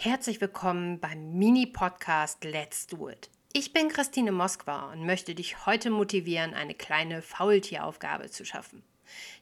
[0.00, 3.30] Herzlich willkommen beim Mini-Podcast Let's Do It.
[3.52, 8.84] Ich bin Christine Moskwa und möchte dich heute motivieren, eine kleine Faultieraufgabe zu schaffen.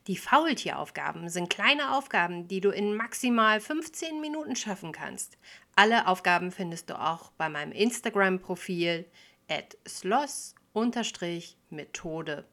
[0.06, 5.36] Die Faultieraufgaben sind kleine Aufgaben, die du in maximal 15 Minuten schaffen kannst.
[5.74, 9.04] Alle Aufgaben findest du auch bei meinem Instagram-Profil
[9.48, 12.46] at sloss-methode.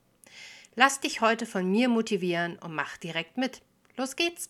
[0.76, 3.62] Lass dich heute von mir motivieren und mach direkt mit.
[3.96, 4.50] Los geht's!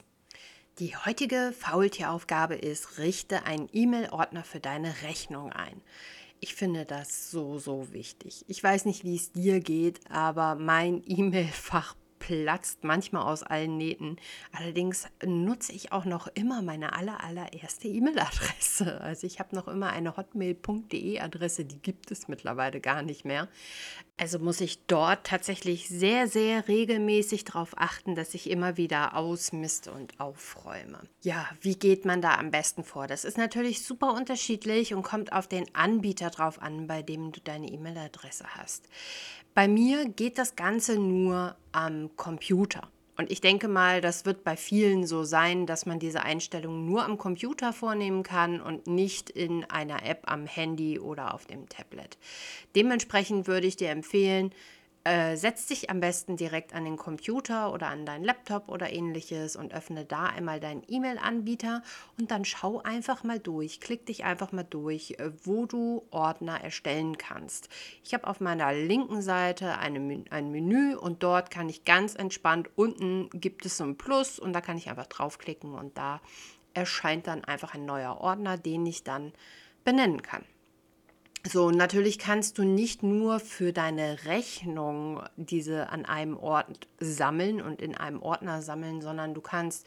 [0.79, 5.79] Die heutige Faultieraufgabe ist, richte einen E-Mail-Ordner für deine Rechnung ein.
[6.39, 8.43] Ich finde das so, so wichtig.
[8.47, 14.15] Ich weiß nicht, wie es dir geht, aber mein E-Mail-Fach platzt manchmal aus allen Nähten.
[14.53, 19.01] Allerdings nutze ich auch noch immer meine aller, allererste E-Mail-Adresse.
[19.03, 23.49] Also ich habe noch immer eine hotmail.de Adresse, die gibt es mittlerweile gar nicht mehr.
[24.17, 29.91] Also muss ich dort tatsächlich sehr, sehr regelmäßig darauf achten, dass ich immer wieder ausmiste
[29.91, 30.99] und aufräume.
[31.21, 33.07] Ja, wie geht man da am besten vor?
[33.07, 37.41] Das ist natürlich super unterschiedlich und kommt auf den Anbieter drauf an, bei dem du
[37.41, 38.87] deine E-Mail-Adresse hast.
[39.53, 42.87] Bei mir geht das Ganze nur am Computer.
[43.15, 47.05] Und ich denke mal, das wird bei vielen so sein, dass man diese Einstellungen nur
[47.05, 52.17] am Computer vornehmen kann und nicht in einer App am Handy oder auf dem Tablet.
[52.75, 54.51] Dementsprechend würde ich dir empfehlen,
[55.05, 59.55] äh, setz dich am besten direkt an den Computer oder an deinen Laptop oder ähnliches
[59.55, 61.83] und öffne da einmal deinen E-Mail-Anbieter
[62.17, 66.61] und dann schau einfach mal durch, klick dich einfach mal durch, äh, wo du Ordner
[66.61, 67.67] erstellen kannst.
[68.03, 72.69] Ich habe auf meiner linken Seite eine, ein Menü und dort kann ich ganz entspannt,
[72.75, 76.21] unten gibt es so ein Plus und da kann ich einfach draufklicken und da
[76.73, 79.33] erscheint dann einfach ein neuer Ordner, den ich dann
[79.83, 80.45] benennen kann.
[81.45, 87.81] So, natürlich kannst du nicht nur für deine Rechnung diese an einem Ort sammeln und
[87.81, 89.85] in einem Ordner sammeln, sondern du kannst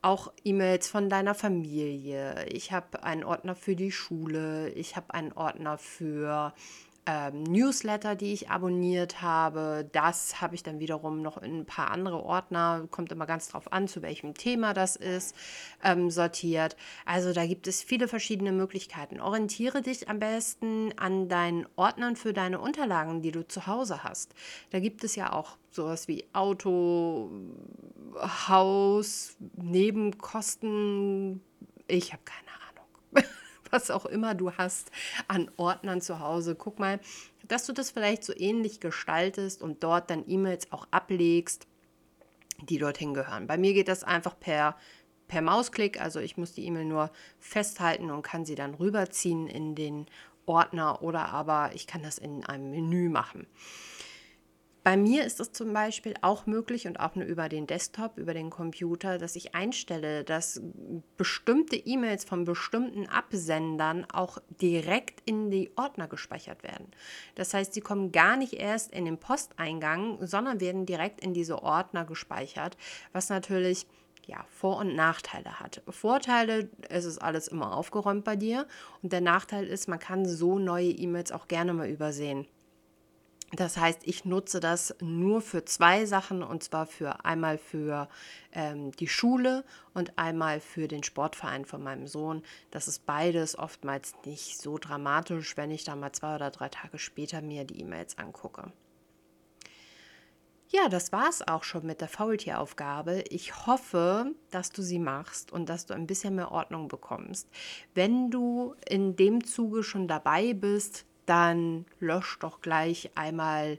[0.00, 2.46] auch E-Mails von deiner Familie.
[2.48, 4.70] Ich habe einen Ordner für die Schule.
[4.70, 6.54] Ich habe einen Ordner für
[7.06, 9.88] ähm, Newsletter, die ich abonniert habe.
[9.92, 13.72] Das habe ich dann wiederum noch in ein paar andere Ordner, kommt immer ganz drauf
[13.72, 15.36] an, zu welchem Thema das ist,
[15.84, 16.76] ähm, sortiert.
[17.04, 19.20] Also da gibt es viele verschiedene Möglichkeiten.
[19.20, 24.34] Orientiere dich am besten an deinen Ordnern für deine Unterlagen, die du zu Hause hast.
[24.70, 27.30] Da gibt es ja auch sowas wie Auto,
[28.48, 31.40] Haus, Nebenkosten.
[31.86, 33.30] Ich habe keine Ahnung.
[33.76, 34.90] was auch immer du hast
[35.28, 36.54] an Ordnern zu Hause.
[36.54, 36.98] Guck mal,
[37.46, 41.66] dass du das vielleicht so ähnlich gestaltest und dort dann E-Mails auch ablegst,
[42.62, 43.46] die dorthin gehören.
[43.46, 44.76] Bei mir geht das einfach per,
[45.28, 49.74] per Mausklick, also ich muss die E-Mail nur festhalten und kann sie dann rüberziehen in
[49.74, 50.06] den
[50.46, 53.46] Ordner oder aber ich kann das in einem Menü machen.
[54.86, 58.34] Bei mir ist es zum Beispiel auch möglich und auch nur über den Desktop, über
[58.34, 60.62] den Computer, dass ich einstelle, dass
[61.16, 66.86] bestimmte E-Mails von bestimmten Absendern auch direkt in die Ordner gespeichert werden.
[67.34, 71.64] Das heißt, sie kommen gar nicht erst in den Posteingang, sondern werden direkt in diese
[71.64, 72.76] Ordner gespeichert,
[73.12, 73.88] was natürlich
[74.26, 75.82] ja, Vor- und Nachteile hat.
[75.88, 78.68] Vorteile, es ist alles immer aufgeräumt bei dir
[79.02, 82.46] und der Nachteil ist, man kann so neue E-Mails auch gerne mal übersehen.
[83.52, 88.08] Das heißt, ich nutze das nur für zwei Sachen und zwar für einmal für
[88.52, 89.64] ähm, die Schule
[89.94, 92.42] und einmal für den Sportverein von meinem Sohn.
[92.72, 96.98] Das ist beides oftmals nicht so dramatisch, wenn ich da mal zwei oder drei Tage
[96.98, 98.72] später mir die E-Mails angucke.
[100.68, 103.22] Ja, das war es auch schon mit der Faultieraufgabe.
[103.30, 107.48] Ich hoffe, dass du sie machst und dass du ein bisschen mehr Ordnung bekommst.
[107.94, 113.78] Wenn du in dem Zuge schon dabei bist, dann lösch doch gleich einmal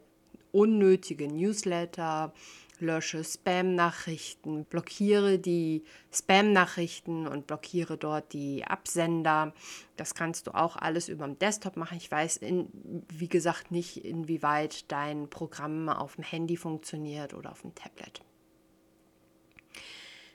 [0.52, 2.34] unnötige Newsletter,
[2.80, 9.53] lösche Spam-Nachrichten, blockiere die Spam-Nachrichten und blockiere dort die Absender.
[9.96, 11.97] Das kannst du auch alles über dem Desktop machen.
[11.97, 12.69] Ich weiß, in,
[13.09, 18.22] wie gesagt, nicht, inwieweit dein Programm auf dem Handy funktioniert oder auf dem Tablet.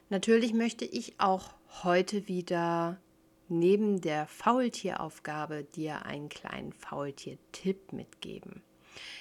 [0.09, 2.99] Natürlich möchte ich auch heute wieder
[3.53, 8.63] neben der Faultieraufgabe dir einen kleinen Faultier-Tipp mitgeben.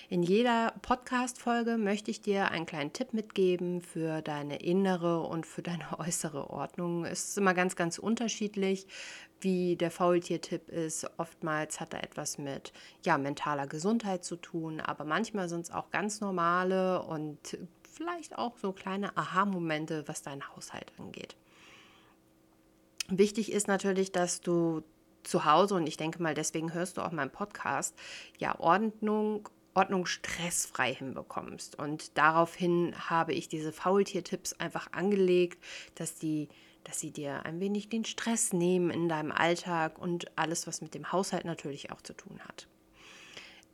[0.10, 5.62] In jeder Podcast-Folge möchte ich dir einen kleinen Tipp mitgeben für deine innere und für
[5.62, 7.06] deine äußere Ordnung.
[7.06, 8.88] Es ist immer ganz, ganz unterschiedlich,
[9.40, 11.10] wie der Faultier-Tipp ist.
[11.18, 12.74] Oftmals hat er etwas mit
[13.04, 17.58] ja, mentaler Gesundheit zu tun, aber manchmal sind es auch ganz normale und
[17.90, 21.36] vielleicht auch so kleine Aha-Momente, was deinen Haushalt angeht.
[23.12, 24.84] Wichtig ist natürlich, dass du
[25.24, 27.96] zu Hause, und ich denke mal, deswegen hörst du auch meinen Podcast,
[28.40, 31.78] ja, Ordnung, Ordnung stressfrei hinbekommst.
[31.78, 35.62] Und daraufhin habe ich diese Faultier-Tipps einfach angelegt,
[35.96, 36.50] dass die
[36.84, 40.94] dass sie dir ein wenig den Stress nehmen in deinem Alltag und alles, was mit
[40.94, 42.68] dem Haushalt natürlich auch zu tun hat.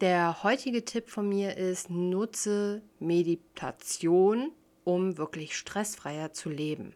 [0.01, 4.51] Der heutige Tipp von mir ist, nutze Meditation,
[4.83, 6.93] um wirklich stressfreier zu leben.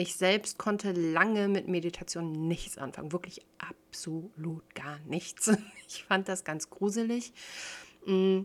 [0.00, 5.50] Ich selbst konnte lange mit Meditation nichts anfangen, wirklich absolut gar nichts.
[5.88, 7.32] Ich fand das ganz gruselig.
[8.06, 8.42] Mm,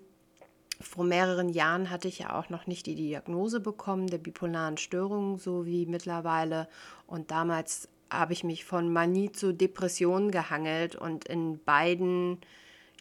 [0.81, 5.37] vor mehreren Jahren hatte ich ja auch noch nicht die Diagnose bekommen der bipolaren Störung,
[5.37, 6.67] so wie mittlerweile.
[7.05, 12.39] Und damals habe ich mich von Manie zu Depression gehangelt und in beiden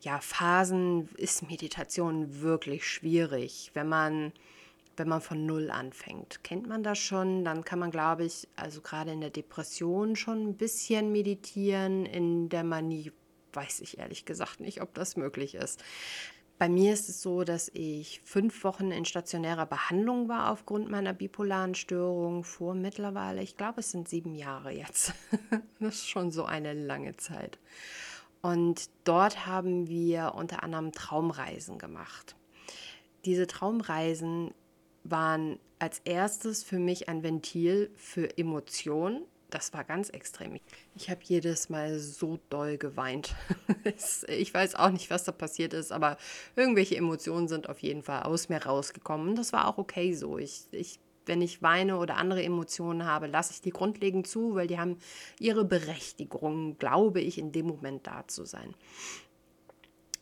[0.03, 4.33] ja, Phasen ist Meditation wirklich schwierig, wenn man
[5.03, 6.45] wenn man von Null anfängt.
[6.45, 10.47] Kennt man das schon, dann kann man, glaube ich, also gerade in der Depression schon
[10.47, 12.07] ein bisschen meditieren.
[12.07, 13.11] In der Manie
[13.53, 15.83] weiß ich ehrlich gesagt nicht, ob das möglich ist.
[16.57, 21.13] Bei mir ist es so, dass ich fünf Wochen in stationärer Behandlung war aufgrund meiner
[21.13, 25.15] bipolaren Störung vor mittlerweile, ich glaube, es sind sieben Jahre jetzt.
[25.81, 27.59] das ist schon so eine lange Zeit.
[28.41, 32.37] Und dort haben wir unter anderem Traumreisen gemacht.
[33.25, 34.55] Diese Traumreisen
[35.05, 40.59] waren als erstes für mich ein Ventil für Emotionen, das war ganz extrem.
[40.95, 43.35] Ich habe jedes Mal so doll geweint.
[44.29, 46.17] ich weiß auch nicht, was da passiert ist, aber
[46.57, 49.29] irgendwelche Emotionen sind auf jeden Fall aus mir rausgekommen.
[49.29, 50.39] Und das war auch okay so.
[50.39, 54.69] Ich, ich, wenn ich weine oder andere Emotionen habe, lasse ich die grundlegend zu, weil
[54.69, 54.97] die haben
[55.39, 58.75] ihre Berechtigung, glaube ich, in dem Moment da zu sein.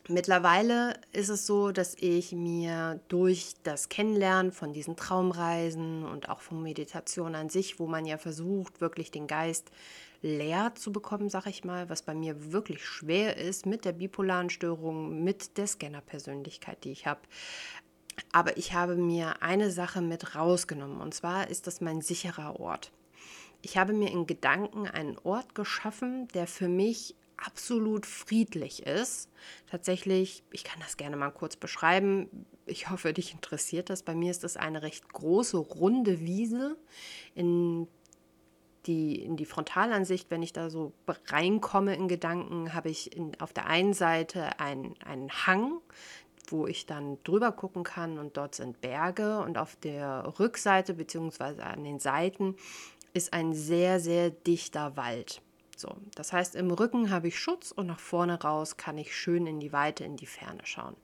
[0.07, 6.41] Mittlerweile ist es so, dass ich mir durch das Kennenlernen von diesen Traumreisen und auch
[6.41, 9.71] von Meditation an sich, wo man ja versucht, wirklich den Geist
[10.23, 14.49] leer zu bekommen, sag ich mal, was bei mir wirklich schwer ist mit der bipolaren
[14.49, 17.21] Störung, mit der Scanner-Persönlichkeit, die ich habe.
[18.31, 22.91] Aber ich habe mir eine Sache mit rausgenommen und zwar ist das mein sicherer Ort.
[23.61, 27.15] Ich habe mir in Gedanken einen Ort geschaffen, der für mich
[27.45, 29.29] absolut friedlich ist.
[29.69, 32.45] Tatsächlich, ich kann das gerne mal kurz beschreiben.
[32.65, 34.03] Ich hoffe, dich interessiert das.
[34.03, 36.77] Bei mir ist das eine recht große, runde Wiese.
[37.35, 37.87] In
[38.85, 40.93] die, in die Frontalansicht, wenn ich da so
[41.27, 45.79] reinkomme in Gedanken, habe ich in, auf der einen Seite einen, einen Hang,
[46.47, 51.61] wo ich dann drüber gucken kann und dort sind Berge und auf der Rückseite bzw.
[51.61, 52.55] an den Seiten
[53.13, 55.41] ist ein sehr, sehr dichter Wald.
[55.81, 59.47] So, das heißt, im Rücken habe ich Schutz und nach vorne raus kann ich schön
[59.47, 60.95] in die Weite, in die Ferne schauen.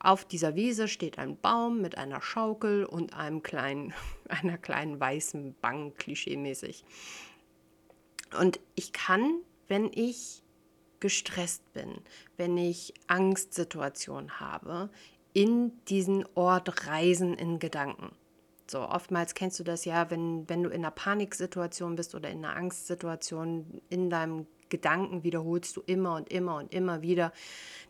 [0.00, 3.94] Auf dieser Wiese steht ein Baum mit einer Schaukel und einem kleinen,
[4.28, 6.84] einer kleinen weißen Bank, klischeemäßig.
[8.40, 10.42] Und ich kann, wenn ich
[10.98, 12.00] gestresst bin,
[12.36, 14.90] wenn ich Angstsituationen habe,
[15.34, 18.10] in diesen Ort reisen in Gedanken.
[18.68, 22.44] So, oftmals kennst du das ja, wenn, wenn du in einer Paniksituation bist oder in
[22.44, 27.32] einer Angstsituation, in deinem Gedanken wiederholst du immer und immer und immer wieder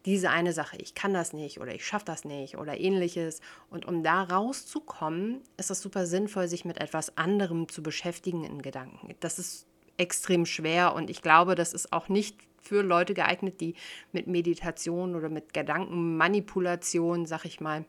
[0.05, 3.41] diese eine Sache, ich kann das nicht oder ich schaffe das nicht oder ähnliches.
[3.71, 8.61] Und um da rauszukommen, ist es super sinnvoll, sich mit etwas anderem zu beschäftigen in
[8.61, 9.15] Gedanken.
[9.21, 13.75] Das ist extrem schwer und ich glaube, das ist auch nicht für Leute geeignet, die
[14.13, 17.85] mit Meditation oder mit Gedankenmanipulation, sag ich mal,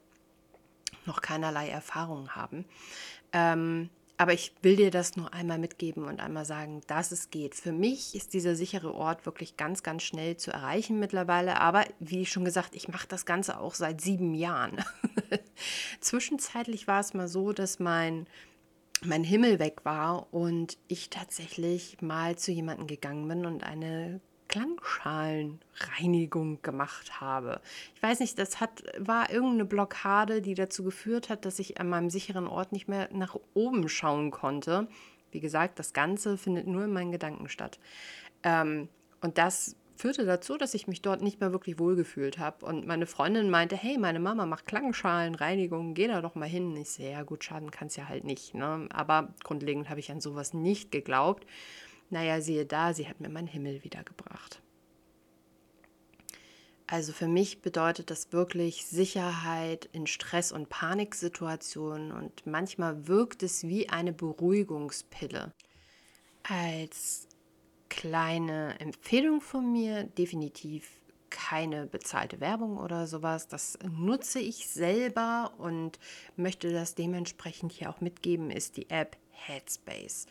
[1.06, 2.66] noch keinerlei Erfahrung haben.
[3.34, 3.90] Ähm,
[4.20, 7.54] aber ich will dir das nur einmal mitgeben und einmal sagen, dass es geht.
[7.54, 11.62] Für mich ist dieser sichere Ort wirklich ganz, ganz schnell zu erreichen mittlerweile.
[11.62, 14.84] Aber wie schon gesagt, ich mache das Ganze auch seit sieben Jahren.
[16.02, 18.26] Zwischenzeitlich war es mal so, dass mein,
[19.04, 24.20] mein Himmel weg war und ich tatsächlich mal zu jemandem gegangen bin und eine
[24.58, 27.62] Klangschalenreinigung gemacht habe.
[27.96, 31.90] Ich weiß nicht, das hat, war irgendeine Blockade, die dazu geführt hat, dass ich an
[31.90, 34.88] meinem sicheren Ort nicht mehr nach oben schauen konnte.
[35.32, 37.80] Wie gesagt, das Ganze findet nur in meinen Gedanken statt.
[38.44, 38.90] Ähm,
[39.22, 42.66] und das führte dazu, dass ich mich dort nicht mehr wirklich wohlgefühlt habe.
[42.66, 46.76] Und meine Freundin meinte, hey, meine Mama macht Klangschalenreinigung, geh da doch mal hin.
[46.78, 48.54] ich sehe, ja gut, schaden kann es ja halt nicht.
[48.54, 48.88] Ne?
[48.92, 51.48] Aber grundlegend habe ich an sowas nicht geglaubt.
[52.10, 54.62] Naja, siehe da, sie hat mir meinen Himmel wiedergebracht.
[56.90, 63.68] Also für mich bedeutet das wirklich Sicherheit in Stress- und Paniksituationen und manchmal wirkt es
[63.68, 65.54] wie eine Beruhigungspille.
[66.44, 67.28] Als
[67.90, 70.90] kleine Empfehlung von mir definitiv
[71.30, 73.50] keine bezahlte Werbung oder sowas.
[73.50, 76.00] Das nutze ich selber und
[76.38, 80.26] möchte das dementsprechend hier auch mitgeben, ist die App Headspace.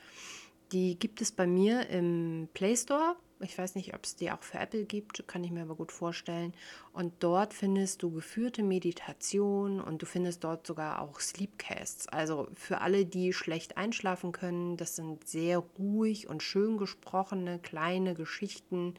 [0.72, 4.42] Die gibt es bei mir im Play Store Ich weiß nicht, ob es die auch
[4.42, 6.54] für Apple gibt, kann ich mir aber gut vorstellen.
[6.92, 12.08] Und dort findest du geführte Meditation und du findest dort sogar auch Sleepcasts.
[12.08, 18.14] Also für alle, die schlecht einschlafen können, das sind sehr ruhig und schön gesprochene kleine
[18.14, 18.94] Geschichten,